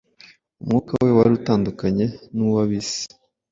Umwuka 0.61 0.91
we 1.03 1.09
wari 1.17 1.33
utandukanye 1.39 2.05
n’uw’ab’isi, 2.35 3.03